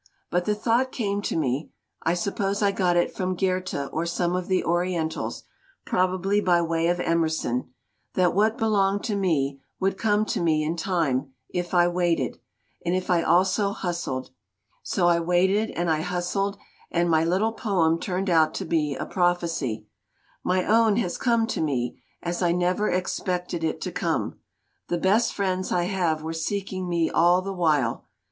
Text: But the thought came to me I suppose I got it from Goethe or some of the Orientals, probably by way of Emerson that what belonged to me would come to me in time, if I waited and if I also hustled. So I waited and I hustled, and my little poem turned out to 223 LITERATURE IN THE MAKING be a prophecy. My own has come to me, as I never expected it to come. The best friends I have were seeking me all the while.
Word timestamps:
But 0.31 0.45
the 0.45 0.55
thought 0.55 0.91
came 0.91 1.21
to 1.21 1.37
me 1.37 1.69
I 2.01 2.15
suppose 2.15 2.63
I 2.63 2.71
got 2.71 2.97
it 2.97 3.15
from 3.15 3.35
Goethe 3.35 3.87
or 3.93 4.07
some 4.07 4.35
of 4.35 4.47
the 4.47 4.63
Orientals, 4.63 5.43
probably 5.85 6.41
by 6.41 6.59
way 6.59 6.87
of 6.87 6.99
Emerson 6.99 7.71
that 8.15 8.33
what 8.33 8.57
belonged 8.57 9.03
to 9.03 9.15
me 9.15 9.61
would 9.79 9.99
come 9.99 10.25
to 10.25 10.41
me 10.41 10.63
in 10.63 10.75
time, 10.75 11.35
if 11.49 11.75
I 11.75 11.87
waited 11.87 12.39
and 12.83 12.95
if 12.95 13.11
I 13.11 13.21
also 13.21 13.73
hustled. 13.73 14.31
So 14.81 15.07
I 15.07 15.19
waited 15.19 15.69
and 15.69 15.87
I 15.87 16.01
hustled, 16.01 16.57
and 16.89 17.07
my 17.07 17.23
little 17.23 17.51
poem 17.53 17.99
turned 17.99 18.27
out 18.27 18.55
to 18.55 18.65
223 18.65 18.97
LITERATURE 18.97 19.05
IN 19.05 19.25
THE 19.29 19.73
MAKING 19.75 19.85
be 19.85 19.85
a 19.85 19.85
prophecy. 19.85 19.85
My 20.83 20.87
own 20.87 20.95
has 20.95 21.19
come 21.19 21.45
to 21.45 21.61
me, 21.61 22.01
as 22.23 22.41
I 22.41 22.51
never 22.51 22.89
expected 22.89 23.63
it 23.63 23.79
to 23.81 23.91
come. 23.91 24.39
The 24.87 24.97
best 24.97 25.35
friends 25.35 25.71
I 25.71 25.83
have 25.83 26.23
were 26.23 26.33
seeking 26.33 26.89
me 26.89 27.11
all 27.11 27.43
the 27.43 27.53
while. 27.53 28.05